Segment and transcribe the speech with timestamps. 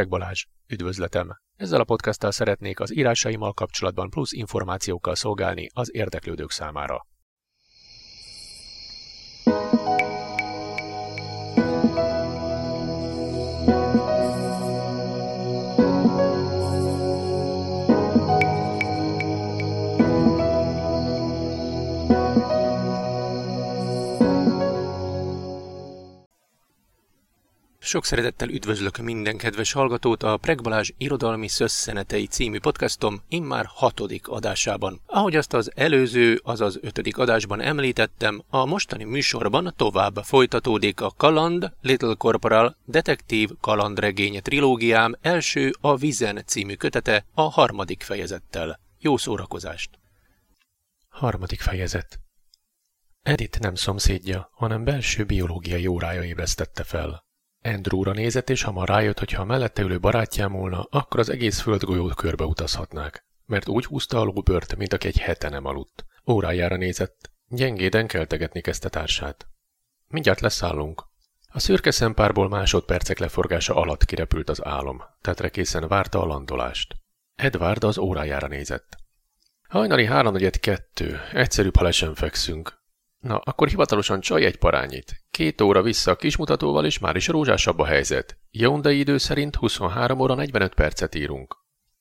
[0.00, 1.28] Preg Balázs, üdvözletem!
[1.56, 7.06] Ezzel a podcasttal szeretnék az írásaimmal kapcsolatban plusz információkkal szolgálni az érdeklődők számára.
[27.90, 34.28] Sok szeretettel üdvözlök minden kedves hallgatót a Preg Balázs Irodalmi Szösszenetei című podcastom immár hatodik
[34.28, 35.00] adásában.
[35.06, 41.72] Ahogy azt az előző, azaz ötödik adásban említettem, a mostani műsorban tovább folytatódik a Kaland
[41.80, 48.80] Little Corporal detektív kalandregény trilógiám első a Vizen című kötete a harmadik fejezettel.
[48.98, 49.90] Jó szórakozást!
[51.08, 52.20] Harmadik fejezet
[53.22, 57.28] Edith nem szomszédja, hanem belső biológiai órája ébresztette fel.
[57.62, 62.14] Andrewra nézett, és hamar rájött, hogy ha mellette ülő barátjám volna, akkor az egész földgolyót
[62.14, 63.24] körbe utazhatnák.
[63.46, 66.04] Mert úgy húzta a lóbört, mint aki egy hete nem aludt.
[66.26, 67.30] Órájára nézett.
[67.48, 69.46] Gyengéden keltegetni kezdte társát.
[70.08, 71.04] Mindjárt leszállunk.
[71.52, 75.02] A szürke szempárból másodpercek leforgása alatt kirepült az álom.
[75.20, 76.96] Tetre készen várta a landolást.
[77.34, 78.96] Edward az órájára nézett.
[79.68, 81.20] Hajnali háromnegyed kettő.
[81.32, 82.79] Egyszerűbb, ha lesen fekszünk.
[83.20, 85.24] Na, akkor hivatalosan csaj egy parányit.
[85.30, 88.38] Két óra vissza a kismutatóval, és már is rózsásabb a helyzet.
[88.50, 91.56] Jaundai idő szerint 23 óra 45 percet írunk.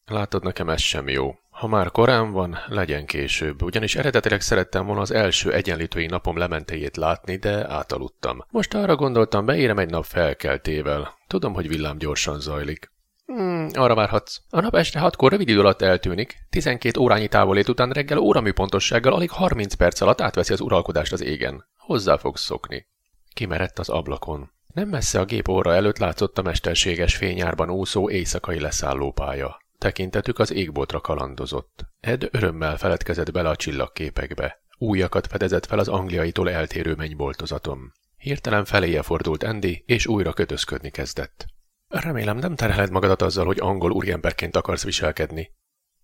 [0.06, 1.36] Látod, nekem ez sem jó.
[1.50, 6.98] Ha már korán van, legyen később, ugyanis eredetileg szerettem volna az első egyenlítői napom lementéjét
[6.98, 8.46] látni, de átaludtam.
[8.50, 11.18] Most arra gondoltam, beérem egy nap felkeltével.
[11.28, 12.92] Tudom, hogy villám gyorsan zajlik.
[13.36, 14.38] Hmm, arra várhatsz.
[14.50, 16.38] A nap este hatkor rövid idő alatt eltűnik.
[16.50, 21.22] 12 órányi távolét után reggel óramű pontossággal alig 30 perc alatt átveszi az uralkodást az
[21.22, 21.66] égen.
[21.78, 22.88] Hozzá fogsz szokni.
[23.34, 24.52] Kimerett az ablakon.
[24.74, 29.62] Nem messze a gép óra előtt látszott a mesterséges fényárban úszó éjszakai leszállópálya.
[29.78, 31.86] Tekintetük az égboltra kalandozott.
[32.00, 34.62] Ed örömmel feledkezett bele a csillagképekbe.
[34.78, 37.92] Újakat fedezett fel az angliaitól eltérő mennyboltozatom.
[38.18, 41.46] Hirtelen feléje fordult Andy, és újra kötözködni kezdett.
[41.90, 45.52] Remélem nem terheled magadat azzal, hogy angol úriemberként akarsz viselkedni.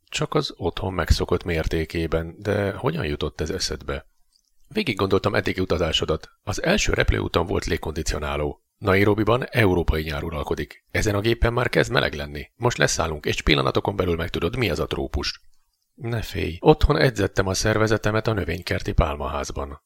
[0.10, 4.06] Csak az otthon megszokott mértékében, de hogyan jutott ez eszedbe?
[4.68, 6.30] Végig gondoltam eddigi utazásodat.
[6.44, 8.64] Az első repülőúton volt légkondicionáló.
[8.78, 10.86] Nairobiban európai nyár uralkodik.
[10.92, 12.52] Ezen a gépen már kezd meleg lenni.
[12.56, 15.42] Most leszállunk, és pillanatokon belül megtudod, mi az a trópus.
[15.94, 19.82] Ne félj, otthon edzettem a szervezetemet a növénykerti pálmaházban.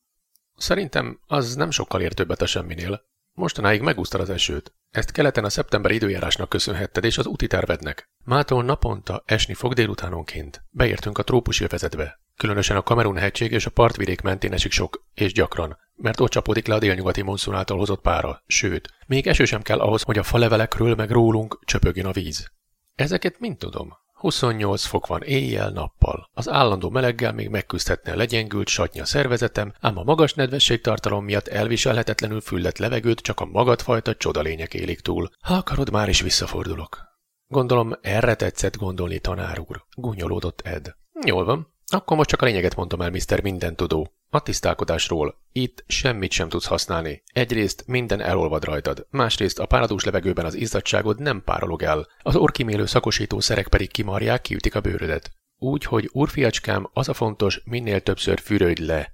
[0.56, 3.02] Szerintem az nem sokkal ér többet a semminél.
[3.34, 4.74] Mostanáig megúsztad az esőt.
[4.90, 8.10] Ezt keleten a szeptember időjárásnak köszönhetted és az úti tervednek.
[8.24, 10.64] Mától naponta esni fog délutánonként.
[10.70, 12.20] Beértünk a trópusi övezetbe.
[12.36, 16.68] Különösen a Kamerun hegység és a partvidék mentén esik sok, és gyakran, mert ott csapódik
[16.68, 20.24] le a délnyugati monszun által hozott pára, sőt, még eső sem kell ahhoz, hogy a
[20.24, 22.52] falevelekről meg rólunk csöpögjön a víz.
[22.96, 23.98] Ezeket mind tudom.
[24.20, 26.30] 28 fok van éjjel-nappal.
[26.34, 32.42] Az állandó meleggel még megküzdhetne a legyengült satnya szervezetem, ám a magas nedvességtartalom miatt elviselhetetlenül
[32.42, 35.30] füllet levegőt csak a magadfajta csodalények élik túl.
[35.42, 37.08] Ha akarod, már is visszafordulok.
[37.48, 40.96] Gondolom, erre tetszett gondolni, tanár úr, gúnyolódott Ed.
[41.26, 43.42] Jól van, akkor most csak a lényeget mondom el, Mr.
[43.42, 44.14] Mindentudó.
[44.32, 45.40] A tisztálkodásról.
[45.52, 47.24] Itt semmit sem tudsz használni.
[47.34, 52.86] Egyrészt minden elolvad rajtad, másrészt a páradús levegőben az izzadságod nem párolog el, az orkimélő
[52.86, 55.32] szakosító szerek pedig kimarják, kiütik a bőrödet.
[55.58, 59.14] Úgy, hogy úrfiacskám, az a fontos, minél többször fürödj le.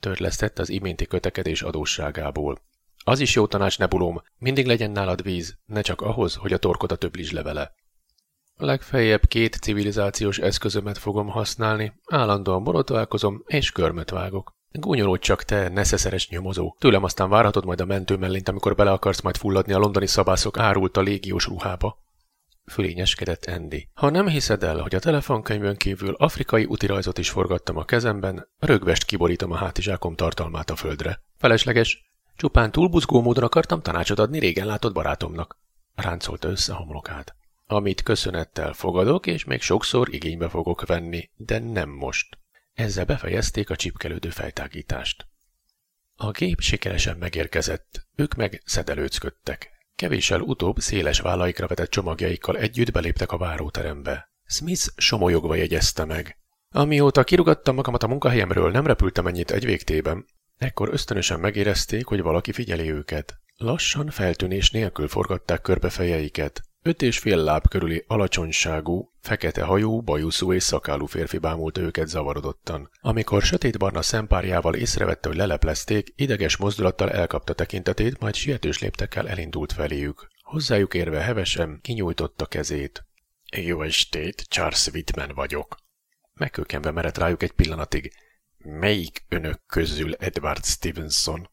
[0.00, 2.60] Törlesztett az iménti kötekedés adósságából.
[3.04, 6.92] Az is jó tanács, Nebulóm, mindig legyen nálad víz, ne csak ahhoz, hogy a torkod
[6.92, 7.74] a több levele.
[8.62, 14.52] Legfeljebb két civilizációs eszközömet fogom használni, állandóan borotválkozom és körmöt vágok.
[14.70, 16.76] Gúnyolódj csak te, neszeszeres nyomozó.
[16.78, 20.58] Tőlem aztán várhatod majd a mentő mellint, amikor bele akarsz majd fulladni a londoni szabászok
[20.58, 21.98] árult a légiós ruhába.
[22.64, 23.88] Fülényeskedett Andy.
[23.94, 29.04] Ha nem hiszed el, hogy a telefonkönyvön kívül afrikai utirajzot is forgattam a kezemben, rögvest
[29.04, 31.20] kiborítom a hátizsákom tartalmát a földre.
[31.38, 32.10] Felesleges.
[32.36, 35.58] Csupán túlbuzgó módon akartam tanácsot adni régen látott barátomnak.
[35.94, 42.38] Ráncolta össze homlokát amit köszönettel fogadok, és még sokszor igénybe fogok venni, de nem most.
[42.72, 45.26] Ezzel befejezték a csipkelődő fejtágítást.
[46.14, 49.70] A gép sikeresen megérkezett, ők meg szedelőcködtek.
[49.94, 54.30] Kevéssel utóbb széles vállaikra vetett csomagjaikkal együtt beléptek a váróterembe.
[54.44, 56.38] Smith somolyogva jegyezte meg.
[56.68, 60.26] Amióta kirugattam magamat a munkahelyemről, nem repültem ennyit egy végtében.
[60.56, 63.34] Ekkor ösztönösen megérezték, hogy valaki figyeli őket.
[63.56, 66.62] Lassan feltűnés nélkül forgatták körbe fejeiket.
[66.84, 72.90] Öt és fél láb körüli alacsonyságú, fekete hajú, bajuszú és szakálú férfi bámult őket zavarodottan.
[73.00, 80.28] Amikor sötétbarna szempárjával észrevette, hogy leleplezték, ideges mozdulattal elkapta tekintetét, majd sietős léptekkel elindult feléjük.
[80.42, 83.04] Hozzájuk érve hevesen kinyújtotta kezét.
[83.56, 85.76] Jó estét, Charles Whitman vagyok.
[86.34, 88.12] Megkökenve merett rájuk egy pillanatig.
[88.58, 91.50] Melyik önök közül Edward Stevenson?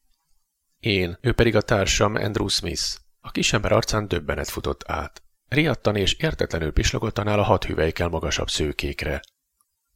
[0.79, 2.83] Én, ő pedig a társam Andrew Smith.
[3.19, 5.23] A kisember arcán döbbenet futott át.
[5.47, 9.21] Riadtan és értetlenül pislogott a hat hüvelykkel magasabb szőkékre.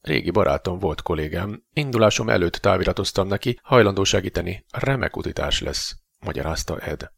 [0.01, 7.11] Régi barátom volt kollégám, indulásom előtt táviratoztam neki, hajlandó segíteni, remek utitás lesz, magyarázta Ed.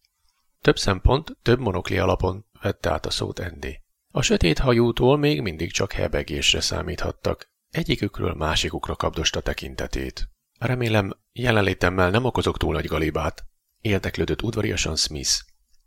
[0.61, 3.81] Több szempont, több monokli alapon vette át a szót Andy.
[4.11, 7.49] A sötét hajútól még mindig csak hebegésre számíthattak.
[7.69, 10.29] Egyikükről másikukra kapdosta tekintetét.
[10.59, 13.45] Remélem, jelenlétemmel nem okozok túl nagy galibát,
[13.81, 15.31] érdeklődött udvariasan Smith.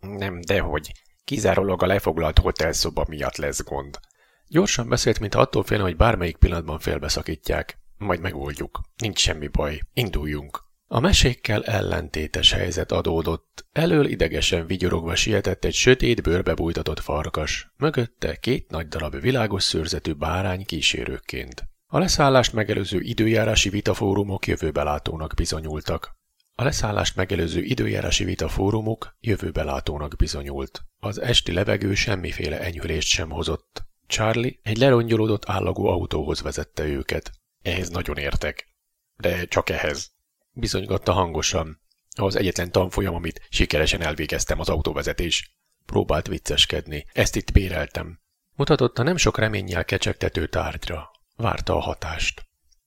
[0.01, 0.93] Nem, dehogy.
[1.25, 3.99] Kizárólag a lefoglalt hotelszoba miatt lesz gond.
[4.47, 7.79] Gyorsan beszélt, mint attól félne, hogy bármelyik pillanatban félbeszakítják.
[7.99, 8.81] Majd megoldjuk.
[8.97, 9.81] Nincs semmi baj.
[9.93, 10.67] Induljunk.
[10.91, 13.67] A mesékkel ellentétes helyzet adódott.
[13.73, 17.73] Elől idegesen vigyorogva sietett egy sötét bőrbe bújtatott farkas.
[17.77, 21.65] Mögötte két nagy darab világos szőrzetű bárány kísérőként.
[21.87, 26.18] A leszállást megelőző időjárási vitafórumok jövőbelátónak bizonyultak.
[26.61, 30.85] A leszállást megelőző időjárási vitafórumok jövőbelátónak bizonyult.
[30.99, 33.83] Az esti levegő semmiféle enyhülést sem hozott.
[34.07, 37.31] Charlie egy lerongyolódott állagú autóhoz vezette őket.
[37.63, 38.69] Ehhez nagyon értek.
[39.17, 40.11] De csak ehhez.
[40.53, 41.81] Bizonygatta hangosan.
[42.17, 45.57] Az egyetlen tanfolyam, amit sikeresen elvégeztem az autóvezetés.
[45.87, 47.07] Próbált vicceskedni.
[47.13, 48.21] Ezt itt béreltem.
[48.57, 51.11] Mutatott a nem sok reménnyel kecsegtető tárgyra.
[51.37, 52.47] Várta a hatást.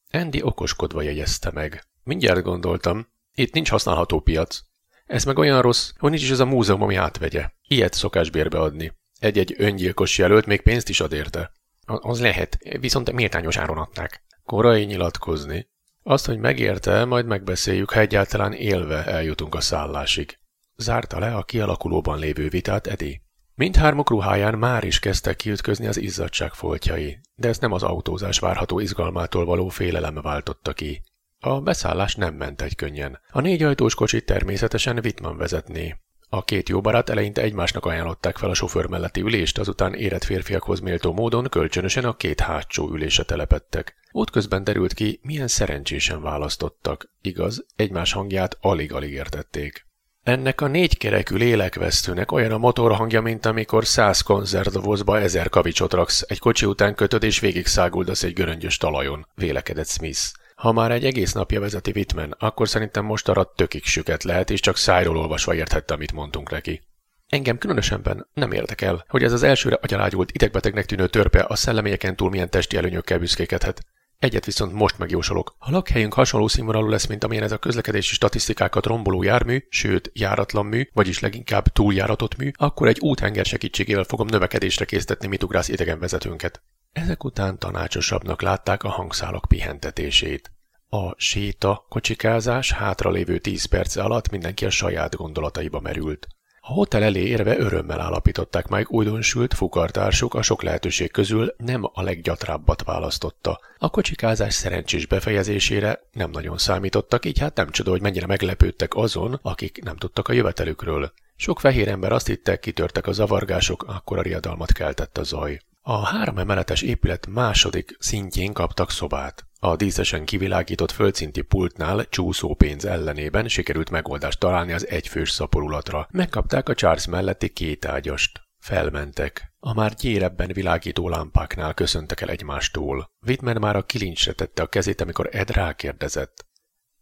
[0.09, 1.85] Andy okoskodva jegyezte meg.
[2.03, 3.07] Mindjárt gondoltam,
[3.41, 4.59] itt nincs használható piac.
[5.05, 7.49] Ez meg olyan rossz, hogy nincs is ez a múzeum, ami átvegye.
[7.67, 8.93] Ilyet szokás bérbe adni.
[9.19, 11.51] Egy-egy öngyilkos jelölt még pénzt is ad érte.
[11.85, 14.23] Az lehet, viszont méltányos áron adták.
[14.43, 15.69] Korai nyilatkozni.
[16.03, 20.39] Azt, hogy megérte, majd megbeszéljük, ha egyáltalán élve eljutunk a szállásig.
[20.75, 23.21] Zárta le a kialakulóban lévő vitát Edi.
[23.55, 28.79] Mindhármuk ruháján már is kezdtek kiütközni az izzadság foltjai, de ezt nem az autózás várható
[28.79, 31.01] izgalmától való félelem váltotta ki.
[31.43, 33.19] A beszállás nem ment egy könnyen.
[33.31, 35.95] A négy ajtós kocsit természetesen Wittmann vezetné.
[36.29, 40.79] A két jó barát eleinte egymásnak ajánlották fel a sofőr melletti ülést, azután érett férfiakhoz
[40.79, 43.95] méltó módon kölcsönösen a két hátsó ülése telepettek.
[44.11, 47.09] Útközben derült ki, milyen szerencsésen választottak.
[47.21, 49.85] Igaz, egymás hangját alig-alig értették.
[50.23, 56.39] Ennek a négykerekű lélekvesztőnek olyan a motorhangja, mint amikor száz konzervdobozba ezer kavicsot raksz, egy
[56.39, 60.39] kocsi után kötöd és végig száguldasz egy göröngyös talajon, vélekedett Smith.
[60.61, 64.59] Ha már egy egész napja vezeti Whitman, akkor szerintem most arra tökig süket lehet, és
[64.59, 66.81] csak szájról olvasva érthette, amit mondtunk neki.
[67.27, 72.29] Engem különösenben nem érdekel, hogy ez az elsőre agyalágyult idegbetegnek tűnő törpe a szellemélyeken túl
[72.29, 73.85] milyen testi előnyökkel büszkékedhet.
[74.19, 75.55] Egyet viszont most megjósolok.
[75.57, 80.65] Ha lakhelyünk hasonló színvonalú lesz, mint amilyen ez a közlekedési statisztikákat romboló jármű, sőt, járatlan
[80.65, 86.61] mű, vagyis leginkább túljáratott mű, akkor egy úthenger segítségével fogom növekedésre késztetni mitugrász idegenvezetőnket.
[86.91, 90.51] Ezek után tanácsosabbnak látták a hangszálak pihentetését.
[90.89, 96.27] A séta, kocsikázás hátralévő tíz perce alatt mindenki a saját gondolataiba merült.
[96.63, 102.01] A hotel elé érve örömmel állapították meg újdonsült fukartársuk a sok lehetőség közül nem a
[102.01, 103.59] leggyatrábbat választotta.
[103.77, 109.39] A kocsikázás szerencsés befejezésére nem nagyon számítottak, így hát nem csoda, hogy mennyire meglepődtek azon,
[109.41, 111.13] akik nem tudtak a jövetelükről.
[111.35, 115.61] Sok fehér ember azt hittek, kitörtek a zavargások, akkor a riadalmat keltett a zaj.
[115.83, 119.45] A három emeletes épület második szintjén kaptak szobát.
[119.59, 126.07] A díszesen kivilágított földszinti pultnál csúszó pénz ellenében sikerült megoldást találni az egyfős szaporulatra.
[126.11, 128.41] Megkapták a Charles melletti két ágyast.
[128.59, 129.53] Felmentek.
[129.59, 133.11] A már gyérebben világító lámpáknál köszöntek el egymástól.
[133.25, 136.45] Whitman már a kilincsre tette a kezét, amikor Ed rákérdezett.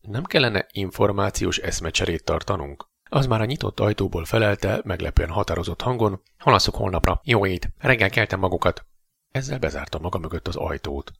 [0.01, 2.87] Nem kellene információs eszmecserét tartanunk?
[3.09, 6.21] Az már a nyitott ajtóból felelte, meglepően határozott hangon.
[6.37, 7.21] Halasszuk holnapra.
[7.23, 7.69] Jó ét.
[7.77, 8.85] Reggel keltem magukat.
[9.31, 11.11] Ezzel bezárta maga mögött az ajtót.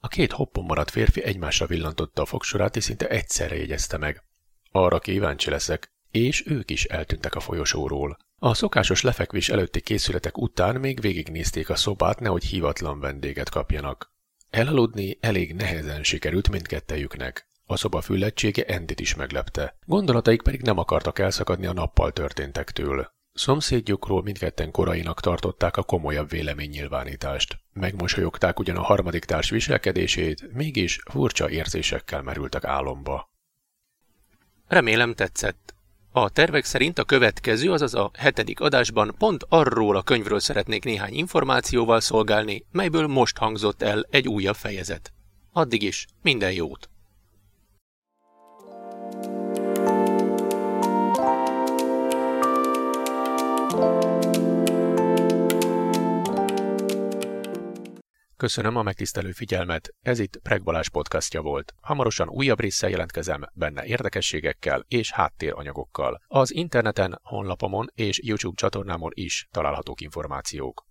[0.00, 4.24] A két hoppon maradt férfi egymásra villantotta a fogsorát, és szinte egyszerre jegyezte meg.
[4.70, 8.16] Arra kíváncsi leszek, és ők is eltűntek a folyosóról.
[8.38, 14.12] A szokásos lefekvés előtti készületek után még végignézték a szobát, nehogy hívatlan vendéget kapjanak.
[14.50, 17.48] Elaludni elég nehezen sikerült mindkettejüknek.
[17.68, 19.76] A szoba füllettsége Endit is meglepte.
[19.84, 23.14] Gondolataik pedig nem akartak elszakadni a nappal történtektől.
[23.32, 27.58] Szomszédjukról mindketten korainak tartották a komolyabb véleménynyilvánítást.
[27.72, 33.30] Megmosolyogták ugyan a harmadik társ viselkedését, mégis furcsa érzésekkel merültek álomba.
[34.68, 35.74] Remélem tetszett.
[36.12, 41.14] A tervek szerint a következő, azaz a hetedik adásban pont arról a könyvről szeretnék néhány
[41.14, 45.12] információval szolgálni, melyből most hangzott el egy újabb fejezet.
[45.52, 46.88] Addig is minden jót!
[58.38, 60.62] Köszönöm a megtisztelő figyelmet, ez itt Preg
[60.92, 61.74] podcastja volt.
[61.80, 66.22] Hamarosan újabb résszel jelentkezem, benne érdekességekkel és háttéranyagokkal.
[66.26, 70.84] Az interneten, honlapomon és YouTube csatornámon is találhatók információk.